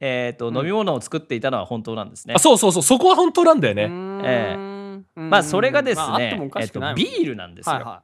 [0.00, 2.34] えーっと飲み物を作っていたのは本当なんですね。
[2.34, 2.38] あ、。
[2.38, 3.88] そうそうそう、そこは本当なんだよね。
[4.24, 4.72] え
[5.14, 7.74] まあそれがですね、えーっとビールなんですよ。
[7.74, 8.02] はいは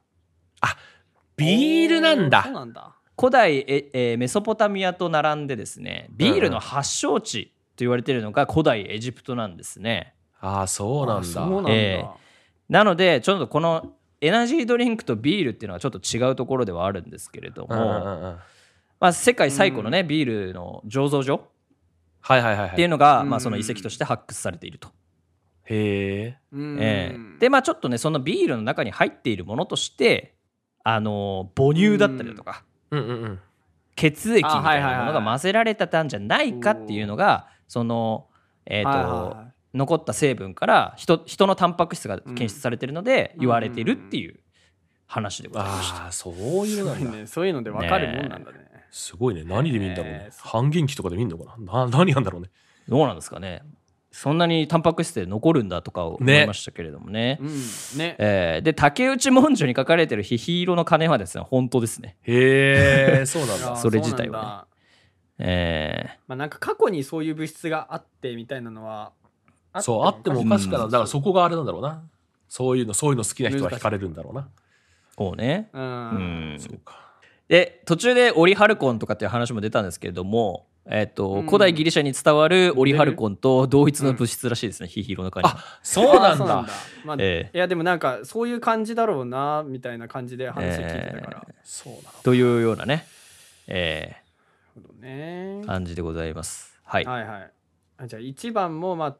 [1.35, 2.43] ビールなんだ。
[2.43, 2.53] そう。
[2.53, 2.95] なんだ。
[3.17, 10.15] 古代え、えーメソポタミアと並んでですねビールの発祥地と言われているのが古代エジプトなんですね。
[10.41, 11.21] ああ、そうなんだ。
[11.21, 12.05] あそうなんだ、え
[12.69, 18.37] なのでちょっとこのエナジードリンクとビールっていうのはちょっと違うところではあるんですけれども、
[18.99, 21.47] まあ、世界最古のね、ビールの醸造所
[22.21, 22.69] はいはいはいはい。
[22.71, 24.89] っていうのが、うんまあ、その遺跡として発掘されていると。
[25.65, 27.17] へえ。
[27.39, 30.35] でまあちょっとねそのビールの中に入っているものとして
[30.83, 33.39] あの母乳だったりだとか、うんうんうん。
[33.95, 38.27] 血液みたいあはいはいはいなものが混ぜられてたんじゃないかっていうのがその
[38.65, 39.35] えっ、と、
[39.73, 44.39] 残った成分から人人のタンパク質が検出されてるので言われているっていう
[45.05, 46.03] 話でございました。
[46.03, 46.33] ああ、そう
[46.67, 47.17] いうのなんだ。
[47.17, 48.59] ねそういうので分かるもんなんだね
[48.91, 49.43] すごいね。
[49.43, 50.29] 何で見んだろうねえ。
[50.31, 51.85] ー半減期とかで見んのかな？
[51.85, 52.49] な何なんだろうね。
[52.87, 53.61] どうなんですかね
[54.11, 57.37] そんなにタンパク質で残るんだとか思いましたけれどもね。
[57.39, 57.47] うん
[57.99, 62.17] ねえーで竹内文書に書かれてるヒヒ色の鐘はですね本当ですね。
[62.23, 63.75] へえ、そうなんだ。
[63.75, 64.65] それ自体は
[65.37, 69.11] ねえまあなんか過去にそういう物質があってみたいなのは
[69.81, 70.81] そう、あってもおかしくない。
[70.81, 72.03] だからそこがあれなんだろうな。
[72.47, 74.41] そういうの、そういうの好きな人は惹かれるんだろうな。
[74.41, 74.45] ー、
[75.15, 75.69] こうね。
[75.73, 77.09] ううんんそうか。
[77.47, 85.57] で途中でオリハルコンとかっていう話も出たんですけれども、えっとうん古代ギリシャに伝わるオリハルコンと同一の物質らしいですね、ヒヒロの鐘は。
[85.57, 86.67] あ、そうなんあそうだ。
[87.05, 92.03] まあええいやでもなんかそういう感じだろうなみたいな感じで話を聞いてたから、そうなの。
[92.23, 93.07] というようなね、
[93.67, 94.15] え
[94.75, 96.79] なるほどねー感じでございます。
[96.83, 97.05] はい。
[97.05, 97.51] はいはい
[97.97, 99.15] あじゃあ1番もまあ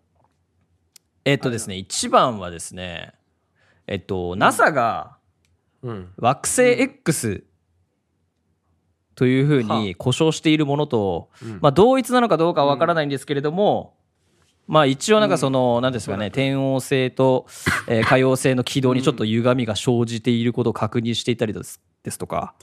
[1.25, 3.13] えっとですね、1番はですね、
[3.88, 5.19] えっと、NASA が
[5.82, 6.10] うん。
[6.17, 7.43] 惑星 X
[9.15, 11.60] というふうに故障しているものと、うん。
[11.62, 13.95] まあ、同一なのかどうかはわからないんですけれども、
[14.67, 17.47] まあ一応なんかその、なんですかね、天王星と、
[17.88, 22.53] えー海王星の軌道にちょっと歪みが生じていることを確認していたりですですとか、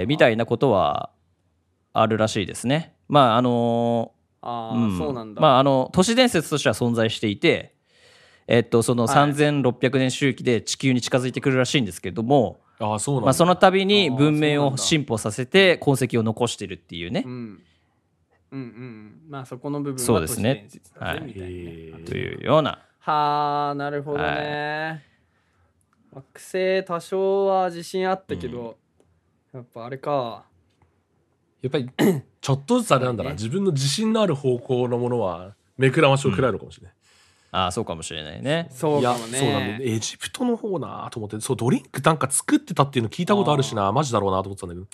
[0.00, 0.06] え。
[0.06, 1.10] みたいなことは
[1.92, 2.94] あるらしいですね。
[3.08, 4.12] まああの
[4.42, 4.98] ああ、うん。
[4.98, 5.40] そうなんだ。
[5.40, 7.74] まああの都市伝説としては存在していて、
[8.46, 9.32] えっとそのはい。
[9.32, 13.26] 3600年周期で地球に近づいてくるらしいんですけれども、あ、そうなんだ。
[13.26, 17.22] まあ、その度に文明を進歩させて痕跡を残してるっていうね。
[17.24, 17.62] う、ん。
[18.52, 20.54] うんうんまあそこの部分はそうですね。
[20.54, 22.04] 都市伝説だぜはい。
[22.04, 22.78] というような。
[22.98, 25.02] はあなるほどね、
[26.12, 28.78] 惑星多少は自信あったけど、
[29.52, 30.44] やっぱあれか
[31.62, 31.88] やっぱり、
[32.40, 33.30] ちょっとずつあれなんだな。
[33.30, 33.36] ね。
[33.36, 36.94] 自分の自信のある方向のものは、めくらましを食らえるかもしれない。
[37.54, 38.68] ああそうかもしれないね。
[38.70, 39.38] そうかもね。
[39.38, 43.92] そうなんだエジプトの方なと思ってそうドリンクなんか作ってたっていうの聞いたことあるしな。
[43.92, 44.86] マジだろうなと思ってたんだけど。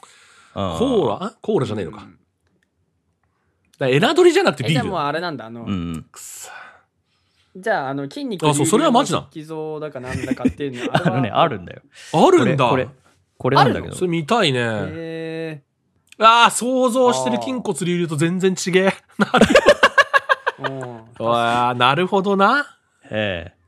[0.54, 1.24] コーラ？
[1.24, 1.36] あ？
[1.40, 2.18] コーラじゃねえのか,、うん。
[3.78, 4.80] だエナドリじゃなくてビール。
[4.80, 5.68] えじゃあもうあれなんだあの、うん。
[5.68, 6.50] うんくそ。
[7.56, 11.02] じゃああの筋肉あそうそれはマジだ寄贈だかなんだかっていうのは。
[11.06, 11.82] あのねあるんだよ。
[12.12, 12.68] あるんだ。
[12.68, 12.88] これ
[13.36, 13.94] これなんだけど。
[13.94, 15.62] それ見たいね、へ
[16.18, 18.94] ああ想像してる筋骨隆々と全然違え。
[19.18, 19.32] な
[21.70, 22.66] るなるほどな。
[23.10, 23.58] ええ。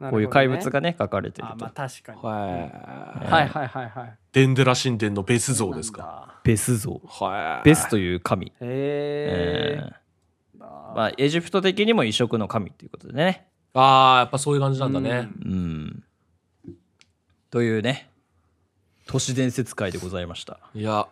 [0.00, 0.10] なるほどね。
[0.10, 1.52] こういう怪物がね書かれてると。
[1.52, 4.18] あまあ確かに、ははいはいはいはい。
[4.32, 6.02] デンデラ神殿のベス像ですか。
[6.02, 7.00] かベス像。
[7.06, 7.64] はい。
[7.64, 8.46] ベスという神。
[8.46, 9.90] へええ。
[9.92, 10.00] え
[10.58, 13.46] まあエジプト的にも異色の神ということでね。
[13.74, 16.04] ああやっぱそういう感じなんだね、うん。
[17.50, 18.09] というね
[19.10, 20.60] 都市伝説会でございました。
[20.72, 21.08] いや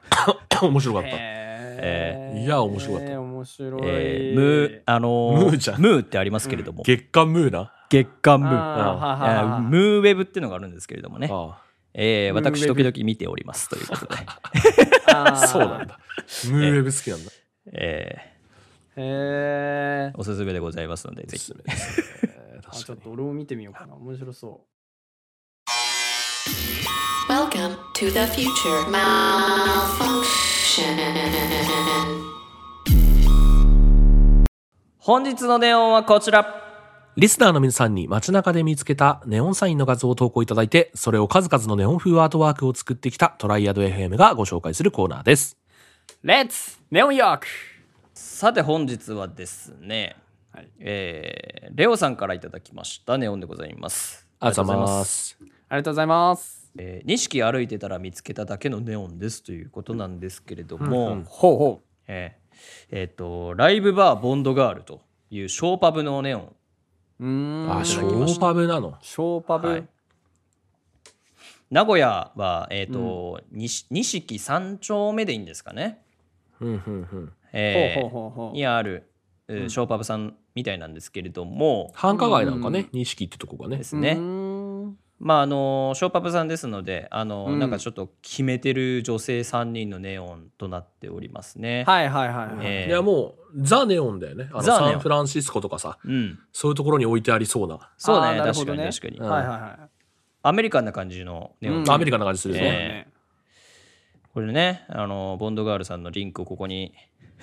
[0.62, 1.08] 面白かった。
[1.08, 3.11] へえいや面白かった。
[3.11, 5.80] えー面白い、えームーあのームーじゃん。
[5.80, 6.84] ムーってありますけれども。
[6.84, 7.72] 月刊ムーな？
[7.90, 8.50] 月刊ムー。
[8.50, 11.61] あーはははえームーウェブっていうのがあるんですけれどもね、あ
[11.92, 12.34] えー。
[12.34, 14.14] ムーウェブ私時々見ておりますということで、
[15.12, 15.98] ああ そうなんだ。
[16.52, 17.32] ムーウェブ好きなんだ。
[17.72, 18.16] え
[18.94, 20.16] へえー。
[20.16, 21.37] おすすめでございますのでぜひ。
[21.37, 22.26] おすすめです。
[22.26, 23.96] ねあちょっと俺も見てみようかな。
[23.96, 24.61] 面白そ
[27.38, 28.90] Welcome to the future.
[28.90, 30.18] Malfunction.
[34.98, 36.64] 本日のネオンはこちら
[37.14, 45.57] リスナーの皆さんに街中で見つけたネオンサインの画像を投稿いただいて、それを数々のネオン風アートワークを作ってきたトライアド FM がご紹介するコーナーです。
[46.24, 47.46] うレッツネオンヨーク
[48.14, 50.16] さて本日はですね、
[50.53, 55.38] はいえーレオさんからいただきましたネオンでございますありがとうございます。
[55.40, 55.44] あ
[55.77, 62.38] りがとうございますえー、錦歩いてたら見つけただけのネオンですということなんですけれども、ほうほえー
[62.90, 68.96] えーとライブバーボンドガールというショーパブのネオン、あ、ショーパブなの？
[69.02, 69.86] ショーパブ、はい。
[71.70, 76.00] 名古屋は、えーと西錦三丁目でいいんですかね、
[76.60, 79.10] にある、
[79.48, 81.92] えーショーパブさんみたいなんですけれども。
[81.94, 83.76] 繁華街なんかね、錦ってとこがね。
[83.76, 83.84] で。
[83.84, 84.38] すね、うーん
[85.20, 87.59] まああのショーパブさんですのであの、うん。
[87.59, 91.85] なんかちょっと決めてる女性3人のネオンとなっておりますね。
[91.87, 94.48] はいはいはいはい、えーいや、もう、ザ・ネオンだよね。
[94.52, 94.92] あの、ザネオン。
[94.92, 97.90] サンフランシスコとかさ、うん、そういうところに置いてありそうな。
[97.96, 99.28] そうねあーなるほ確かに確かに、うん。
[99.28, 99.88] はいはいはい。
[100.42, 103.09] アメリカンな感じのネオン、うんアメリカンな感じするよえね。
[104.33, 106.92] これねあのボンドガールさんのリンクをここに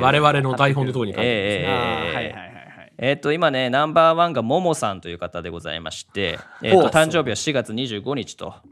[0.00, 2.67] 我々の台本のところに書いてええあーはいええはいはいはい
[2.98, 8.54] えっ、と今ねナンバーワンがももさんという方でございまして、 えー、ほうと誕生日は4月25日と。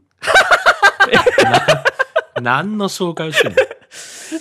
[2.41, 3.57] 何の紹介をしてんの？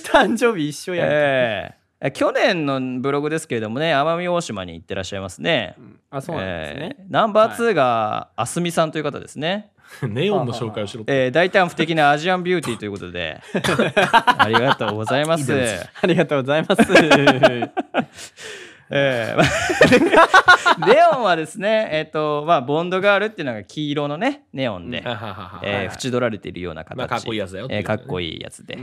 [0.04, 5.76] 誕生日一緒やん、えー去年のブログですけれどもね奄美大島に行ってらっしゃいますね。
[6.10, 9.70] あそうなんですね、えーナンバー2があすみさんという方ですね。
[10.02, 11.04] ネオンの紹介をしろ。
[11.06, 13.40] えー大胆不敵なアジアンビューティーということで。
[13.54, 15.50] ありがとうございます。
[16.02, 16.82] ありがとうございます
[18.90, 25.02] えーま レオンはですね、えっ、と、まあ、ボンドガールっていうのが黄色のね、ネオンで、
[25.62, 26.96] えー縁取られているような形。
[26.96, 28.78] まあかっこいいやつだよっていうねえーかっこいいやつで。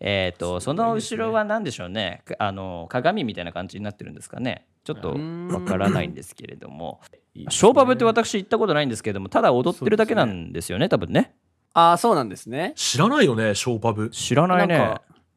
[0.00, 2.22] えっ、と、その後ろは何でしょうね。
[2.24, 4.66] かあの、鏡みたいな感じになってるんですかね。
[4.84, 5.16] ちょっと
[5.50, 7.00] わからないんですけれども。
[7.48, 11.34] ショーパブって私行ったことないんですけれども、ただ踊ってるだけなんですよね、多分ね。
[11.76, 14.08] ああそうなんですね知らないよね、ショーパブ。
[14.10, 14.94] 知らないね。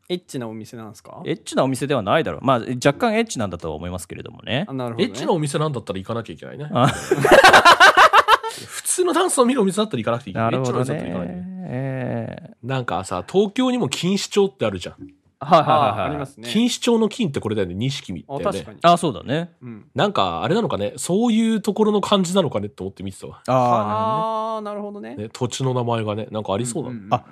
[0.09, 1.21] エッチなお店なんですか？
[1.25, 2.41] エッチなお店ではないだろう。
[2.45, 4.73] まあ、若干エッチなんだとは思いますけれどもねあ。
[4.73, 6.69] なるほど、ね、エッチなお店なんだったら行かなきゃいけないね。
[6.71, 10.35] あ普通のダンスを見るお店だったら行かなくていい。
[10.35, 11.67] なるほどなお店だったら行かないねね。。
[11.69, 14.95] えなんかさ、東京にも錦糸町ってあるじゃん。
[14.95, 14.97] ー
[15.39, 15.99] はいあはいはい、はい。
[15.99, 18.73] あありますね錦糸町の金ってこれだよね、錦見だよねあ確か。
[18.73, 19.51] にあ、そうだね。
[19.61, 23.41] うんなんか、あれなのかね、そういうところの感じなのかねって思って見てたわ。
[23.47, 26.95] あああなるほどねね、土地の名前がね、なんかありそうだね。
[26.95, 27.25] んんあ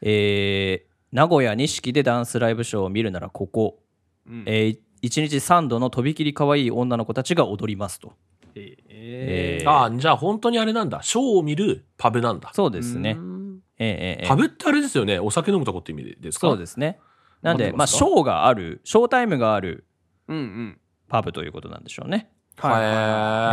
[0.00, 3.78] えー名古屋錦でダンスライブショーを見るならここ、
[4.26, 8.14] うんえー、1日3度のとびきり可愛い女の子たちが踊りますと。
[8.54, 11.02] ええーああ、じゃあ本当にあれなんだ。
[11.02, 12.50] ショーを見るパブなんだ。
[12.54, 13.20] そうですねう。
[13.20, 15.18] んえーえーえーパブってあれですよね。
[15.18, 16.48] お酒飲むとこって意味ですか？
[16.48, 16.98] そうですね。
[17.42, 19.84] なんで、まあ、ショーがある、ショータイムがある
[20.28, 22.30] うんうんパブということなんでしょうね。
[22.56, 22.84] はいはい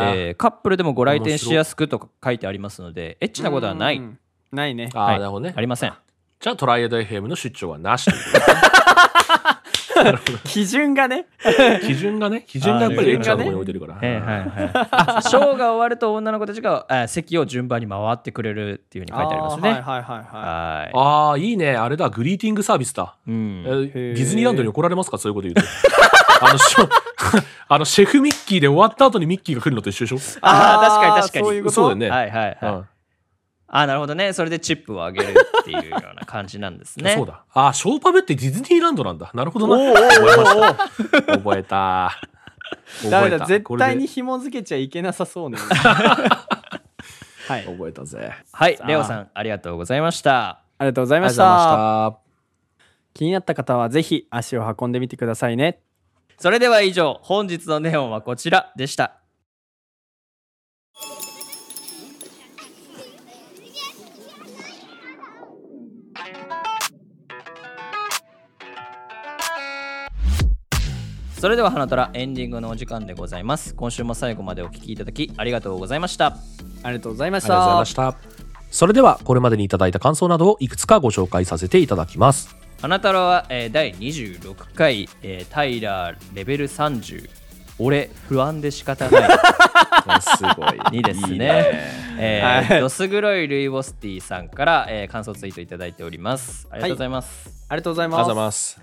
[0.09, 0.17] はい。
[0.19, 3.97] えーカップルでもご来店しやすくと書いてありますので、エッチなことはない。
[3.97, 4.19] うん
[4.51, 5.53] ないねああ、はいなるほどね。
[5.55, 5.93] ありません。
[6.41, 8.39] じゃあトライアド FM の出張はなしというこ
[10.23, 11.25] とで基準がね
[11.85, 13.99] 基準がね、基準がやっぱりエッチなところに置いてるから。
[14.01, 14.71] えーはいはい
[15.17, 19.69] あショーが終わると女の子たちが、えー席を順番に回ってくれるっていうふうに書いてありますね。
[19.71, 20.91] はいはいはいははい。
[20.95, 21.75] ああ、いいね。
[21.75, 23.15] あれだ、グリーティングサービスだ。
[23.27, 25.17] うんえディズニーランドに怒られますか？
[25.17, 25.61] そういうこと言うと。
[26.45, 26.87] あの、ショ
[27.67, 30.39] あのシェフミッキーで終わった後にミッキーが来るのと一緒でしょ？
[30.41, 31.75] あー確かに確かにそういうこと？
[31.75, 32.09] そうだよね。
[32.09, 32.73] はいはいはい。
[32.75, 32.85] うん
[33.71, 34.33] あなるほどね。
[34.33, 37.13] それでチップをあげるっていうような感じなんですね。
[37.15, 37.43] そうだ。
[37.53, 39.31] あー、ショーパブってディズニーランドなんだ。
[39.33, 39.93] なるほどな。
[39.93, 40.55] 覚えまし
[41.25, 41.33] た。
[41.37, 42.11] 覚えた。
[43.01, 45.57] 覚えただ絶対に紐付けちゃいけなさそうね
[47.47, 48.31] はい覚えたぜ。
[48.51, 48.79] はい。
[48.85, 50.61] レオさん、ありがとうございました。
[50.77, 52.29] ありがとうございありがとうましたございました。
[53.13, 55.81] 気になった方はぜひ足を運んでみてくださいね
[56.37, 59.18] それでは以上、本日のネオンはこちらでした。
[71.39, 73.73] それでは花虎エンディングのお時間でございます。
[73.73, 76.35] 今週も最後までお聞きいただきありがとうございました。
[76.83, 78.69] ありがとうございましありがとうございたました。
[78.71, 82.55] それでは、これまでにいただいた感想などをいくつかご紹介させていただきます。
[82.81, 87.29] 花太郎は、えー第26回、えータイラーレベル30
[87.79, 90.79] 俺不安で仕方ないすごい。
[90.91, 91.65] にですねいいね
[92.19, 98.81] えーはいどす黒いルイボスティーさんから、えー感想ツイートいただいておりますありがとうございます、ありがとうございありがとうございまます。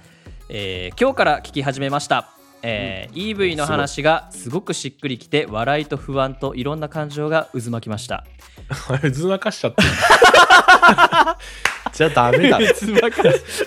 [0.49, 2.36] えー今日から聞き始めました、
[2.69, 8.25] えー EV の話がすごくしっくりきて笑いと不安といろんな感情が渦巻きました。
[9.01, 9.89] 渦巻かしちゃってる。
[11.93, 12.59] じゃあダメだ。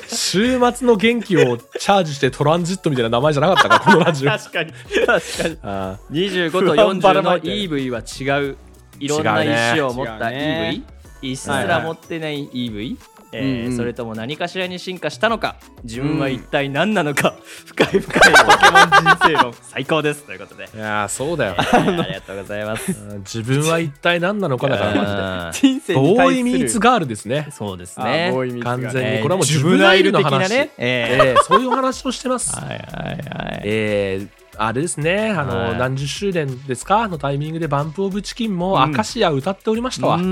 [0.08, 4.30] 週末の元気をチャージしてトランジットみたいな名前じゃなかったか、このラジオ。
[4.38, 4.72] 確かに。
[4.72, 5.58] 確かに。
[5.64, 8.58] あ25と不安ばら40の EV は違う。
[9.00, 10.84] いろんな意思を持った違うね。
[11.22, 12.98] EV 一すら持ってない EV、
[13.32, 13.78] えーうんうん。
[13.78, 20.24] それとも何かしらに進化したのか自分は一体何なのか、 深い深いポケモン人生論最高です。
[20.24, 21.56] ということで、ーいやーそうだよ。
[21.58, 21.62] え。
[21.62, 22.92] ーありがとうございます。
[23.20, 25.70] 自分は一体何なのかだからマジで。
[25.80, 26.40] 人生にボー対する。
[26.40, 27.48] イミーツガールですね。
[27.52, 29.22] そうですあねボーイミーツが完ね全に。
[29.22, 30.50] これはもうジジブナイルの話。
[30.50, 32.56] ね、ええーそういうお話をしてます。
[32.56, 33.12] ーはいはいは
[33.58, 33.62] い。
[33.66, 35.78] えーあれですね、あの、はい。
[35.78, 37.08] 何十周年ですか？
[37.08, 38.82] のタイミングでバンプ・オブ・チキンもうん。
[38.82, 40.16] アカシア歌っておりましたわ。
[40.18, 40.24] うん。
[40.24, 40.28] う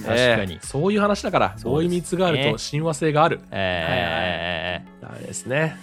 [0.00, 0.02] ん。
[0.02, 0.54] 確かに。
[0.54, 1.64] えーそういう話だから、そうです。
[1.66, 3.40] ねボーイ・ミーツ・ガールと親和性がある。
[3.50, 5.76] えーあれですね。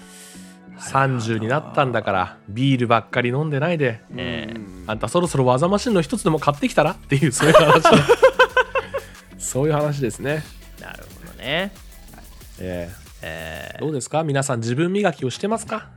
[0.80, 8.02] 30になったんだから、ビールばっかり飲んでないで、えーうんあんたそろそろ技マシンの一つでも買ってきたらっていう、そういう話ね。
[9.38, 10.44] そういう話ですね。
[10.82, 11.72] なるほどね、
[12.60, 12.90] え
[13.22, 13.76] え。
[13.76, 14.24] ーーどうですか？
[14.24, 15.88] 皆さん自分磨きをしてますか？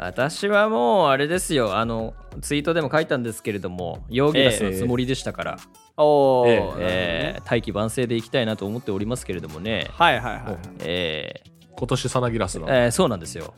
[0.00, 1.76] 私はもうあれですよ。
[1.76, 5.58] あのツイートでも書いたんですけれどもヨーギラスのつもりでしたから、
[5.96, 6.48] おー。
[6.78, 10.42] ええー大器晩成でいきたいなと思っておりますけれどもね、はいはいはい。
[10.80, 13.54] えー今年サナギラスなの、えーそうなんですよ。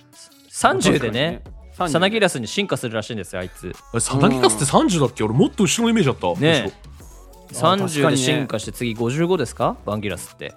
[0.51, 1.43] 30でね
[1.75, 3.73] サナギラスに進化するらしいんですよあいつ。
[3.99, 5.25] サナギラスって30だっけ？
[5.25, 6.41] 俺もっと後ろのイメージだった。
[6.41, 6.73] ね
[7.63, 8.11] あ確かに30ね。
[8.13, 9.77] で進化して次55ですか？
[9.85, 10.55] バンギラスって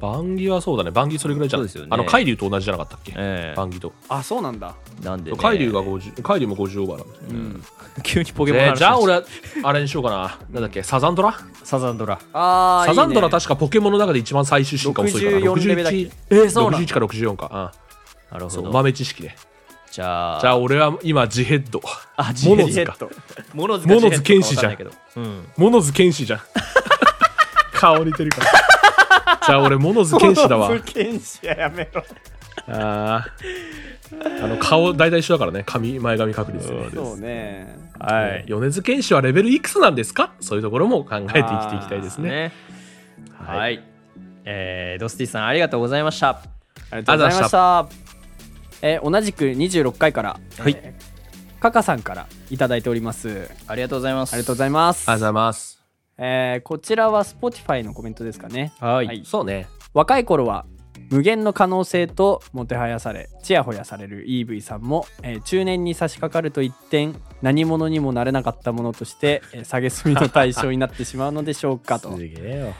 [0.00, 0.90] バンギはそうだね。
[0.90, 1.88] バンギそれぐらいじゃんそうですよね。
[1.90, 3.56] あの海竜と同じじゃなかったっけ、ええ。
[3.56, 3.92] バンギと。
[4.08, 4.74] あそうなんだ。
[5.02, 7.64] なんで、ね、海竜が50海竜も50オーバーなんだようん。
[8.02, 9.22] 急にポケモンの話でじゃあ俺
[9.62, 10.38] あれにしようかな。
[10.50, 10.82] なんだっけ？
[10.82, 11.34] サザンドラ？
[11.62, 12.18] サザンドラ。
[12.32, 15.38] あーサザンドラいいね確かポケモンの中で一番最終進化遅いから。
[15.38, 17.72] 64レベルだっけ？61えーそうなん61か64か、
[18.32, 18.72] うん、そうなるほど。
[18.72, 19.36] 豆知識で
[19.90, 20.40] じゃあ。
[20.40, 21.80] じゃあ俺は今ジヘッド。
[22.16, 22.70] あモノズか。
[22.70, 23.10] ジヘッド
[23.54, 24.76] モノズモノズ剣士じゃん
[25.56, 26.40] モノズ剣士じゃん。
[27.72, 28.50] 顔似てるから
[29.46, 30.68] じゃあ俺モノズ剣士だわ。
[30.68, 32.02] モノズ剣士ややめろ。
[32.68, 34.44] あー。
[34.44, 35.64] あの顔大体一緒だからね。
[35.66, 37.76] 髪前髪確率ねそうね。
[37.98, 38.44] はい。
[38.46, 40.32] 米津玄師はレベルいくつなんですか？
[40.40, 42.28] そういうところも考えて生きていきたいですね。
[42.30, 42.52] ね。
[43.38, 43.82] はい、
[44.44, 46.28] えードスティさんありがとうございました。
[46.30, 46.42] あ
[46.92, 47.86] りがとうございました。
[48.82, 50.76] えー同じく26回からはい。
[50.80, 51.14] えー
[51.60, 53.48] カカさんからいただいております。
[53.66, 54.34] ありがとうございます。
[54.34, 55.08] ありがとうございます。
[55.10, 55.73] ありがとうございます
[56.18, 58.72] えーこちらは Spotify のコメントですかね。
[58.80, 59.22] はい。
[59.24, 59.66] そうね。
[59.92, 60.64] 若い頃は
[61.10, 72.12] 無限の可能性ともてはやされちやほやされる EV さんも、えー中年に差し掛かると一点何者にもなれなかったものとして、えー、下げすみの対象になってしまうのでしょうかと。
[72.16, 72.74] すげえよ、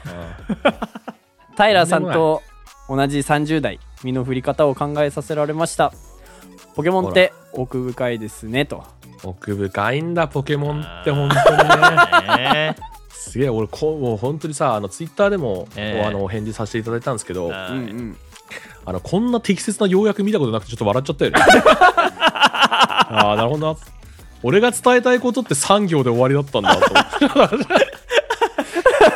[1.57, 2.41] 平さんと
[2.87, 5.91] 同じ30代身の振り方を考えさせられました。
[6.75, 8.83] ポケモンって奥深いですねと。
[9.23, 11.57] 奥深いんだポケモンって本当に
[12.37, 12.75] ね。
[12.75, 16.05] ねすげえ俺こうもう本当にさあのツイッターでも、ええ。
[16.05, 17.71] あのお返事させていただいたんですけど、はい。
[17.71, 18.17] うんうん。
[18.85, 21.39] あのこんな適切な要約見たことなくてちょっと笑っちゃったよね。
[21.41, 23.79] ああなるほどな。
[24.43, 27.57] 俺が伝えたいことって3行で終わりだったんだと思って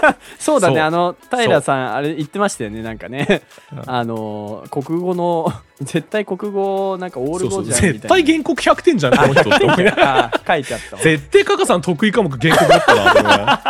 [0.40, 3.42] そうだねあの平さんあれ言ってましたよねなんかね。
[3.86, 8.24] あの国語の絶対国語なんかオール語じゃんみ絶たいな。
[8.26, 9.52] 対原告100点じゃんこの人って。
[9.60, 11.02] 書いてあったわ。
[11.02, 13.62] 絶対カカさん得意科目原告だったな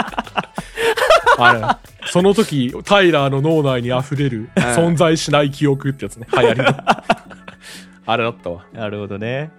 [1.37, 1.61] あれ。
[2.11, 6.27] その時タイラーの脳内に溢れる存在しない記憶ってやつね。
[6.31, 6.67] 流行りの。
[8.05, 8.61] あれだったわ。
[8.73, 9.51] なるほどね。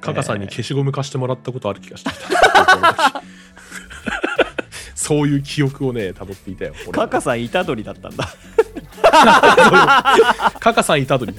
[0.00, 3.22] カカさんに消しゴム貸してもらったことある気がしてきた
[5.06, 6.74] そういう記憶をね辿っていたよ。
[6.88, 8.28] 俺カカさん虎杖だったんだ。
[10.58, 11.32] カカさんいたとり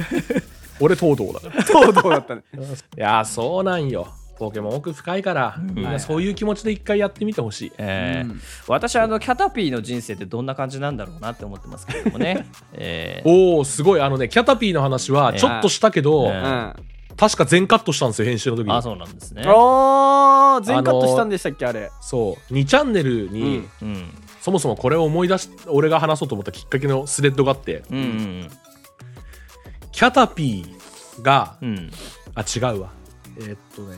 [0.79, 1.63] 俺東堂だから。
[1.63, 2.43] 東堂だったね。
[2.97, 4.07] いやーそうなんよ。
[4.39, 8.39] ポケモン奥深いから、みんなそういう気持ちで一回やってみてほしい、えー。
[8.67, 13.29] 私あのキャタピーの人生ってどんな感じなんだろうなって思ってますけれどもね、 えー。
[13.29, 14.01] おおすごい。
[14.01, 16.35] あのねキャタピーの話はちょっとしたけど、えうん。
[16.35, 16.75] ー
[17.17, 18.71] 確か全カットしたんですよ編集の時に。
[18.73, 19.43] あそうなんですね。
[19.47, 21.91] おー全カットしたんでしたっけあれ。
[21.99, 22.53] そう。
[22.53, 23.87] 2チャンネルに、うん。
[23.87, 24.09] うん。
[24.41, 27.83] そもそもこれを思い出し俺が話そうと思ったきっかけのスレッドがあって。
[27.89, 28.49] うんうん
[29.91, 31.69] キャタピーがうん。
[31.69, 31.91] うん
[32.35, 32.91] あ違うわ。
[33.39, 33.97] えーっとね。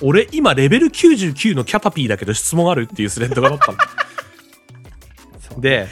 [0.00, 3.78] 俺今レベル99のキャタピーだけど質問あるっていうスレッドがあったの。
[5.60, 5.86] で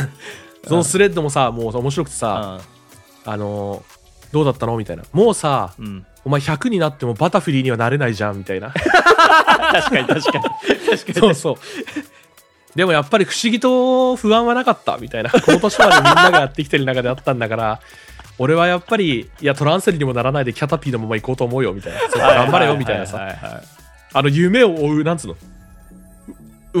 [0.66, 2.60] そのスレッドもさもう面白くてさ
[3.26, 3.91] あのー
[4.32, 4.76] どうだったの？
[4.76, 5.04] みたいな。
[5.12, 6.06] もうさうん。
[6.24, 8.70] お前100になってもバタフリーにはなれないじゃんみたいな。
[8.70, 10.44] 確かに確かに。
[10.88, 11.14] 確かに。
[11.14, 11.56] そうそう。
[12.76, 15.30] でもやっぱり不思議と不安はなかったみたいな。
[15.30, 17.80] この年までみんながやってきてる中であったんだから
[18.38, 22.00] 俺はやっぱりいやトランセルにもならないでキャタピーのまま行こうと思うよみたいな。
[22.16, 23.28] 頑張れよみたいなさ。
[24.14, 25.36] あの夢を追うなんつうの？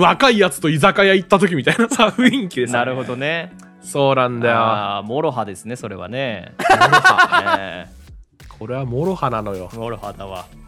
[0.00, 2.78] 若いやつと居酒屋行った時みたいなさ雰囲気でさ。
[2.78, 4.56] なるほどねそうなんだよ。
[4.56, 6.54] ああモロハですねそれはね。
[6.58, 7.86] モロハえ
[8.58, 9.68] これはモロハなのよ。
[9.68, 10.46] ーモロハだわ。
[10.48, 10.58] そ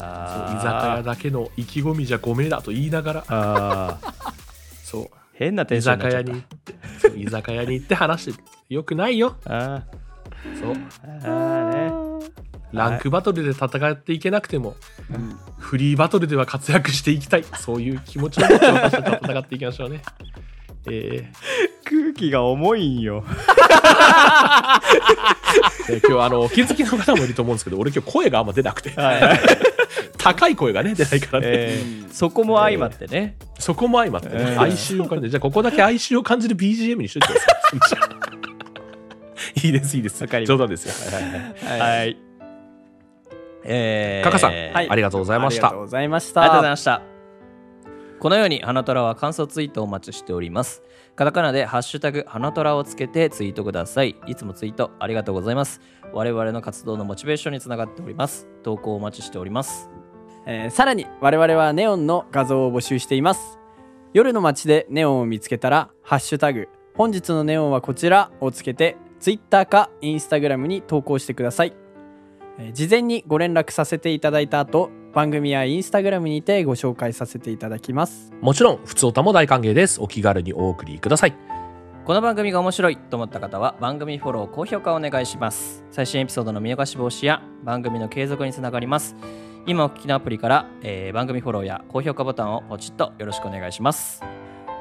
[0.00, 3.24] うあー居酒屋だけの意気込みじゃごめだと言いながら。
[3.28, 4.12] あー。
[4.84, 5.08] そう。
[5.32, 6.32] 変なテン居ションにな酒っちゃった。
[6.32, 9.36] 屋に行ってそう居酒屋に行って話してよくないよ。
[9.44, 9.82] あ
[10.60, 10.72] そう。
[10.72, 12.28] ーあーね。
[12.72, 14.76] ランクバトルで戦っていけなくても、
[15.58, 17.44] フリーバトルでは活躍していきたい。
[17.56, 20.02] そういう気持ちを持って私たちは戦っていきましょうね。
[20.90, 21.32] え
[21.88, 23.22] 空気が重いんよ。
[23.22, 23.30] ー
[26.00, 28.92] で今日あのお気づきの方もいると思うんですけど俺今日声があんま出なくて、
[30.18, 33.36] 高い声がね出ないからね、えーそこも相まってね。
[33.58, 35.30] そこも相まってね、えー哀愁を感じて。
[35.30, 37.96] じゃあここだけ哀愁を感じる BGM にしといてくださ
[39.56, 39.60] い。
[39.66, 40.26] いいですいいです。
[40.26, 41.80] 冗談ですよ、はいはいはい。
[41.80, 41.98] はい。
[41.98, 42.16] はい。
[43.64, 44.24] えー。
[44.24, 44.88] カカさんはい。
[44.90, 45.68] ありがとうございました。
[45.68, 46.40] ありがとうございました。
[46.40, 47.17] ありがとうございました。
[48.18, 50.82] このように花虎は感想ツイートをお待ちしております。
[51.14, 54.16] カタカナでハッシュタグ花虎をつけてツイートください。
[54.26, 55.80] いつもツイートありがとうございます。
[56.12, 58.48] 我々の活動のモチベーションにつながっております。
[58.62, 59.88] 投稿お待ちしております。
[60.48, 63.58] えーさらに我々はネオンの画像を募集しています
[64.14, 71.74] 夜の街でネオンを見つけたら「ハッシュタグ本日のネオンはこちら」をつけて Twitter か Instagram に投稿してください
[72.58, 78.32] えー事前にご連絡させていただいた後番組や Instagram にてご紹介させていただきます。
[78.40, 80.00] もちろん、普通歌も大歓迎です。
[80.00, 81.34] お気軽にお送りください。
[82.04, 85.84] この番組が面白いと思った方は番組フォロー高評価をお願いします。
[85.90, 89.16] 最新エピソードの見逃し防止や番組の継続につながります。
[89.66, 94.22] 今お聞きのアプリから、えー番組フォローや高評価ボタンをポチッとよろしくお願いします。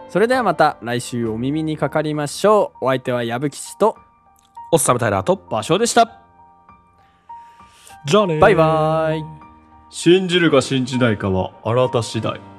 [0.07, 2.85] それではまた来週お耳にかかりましょう。
[2.85, 3.97] お相手は矢吹吉と
[4.71, 6.21] おっさむタイラーと、場所でした。
[8.05, 8.39] じゃあねー。
[8.39, 9.46] バイバイ
[9.89, 12.56] 信じるか信じないかはあなた次第。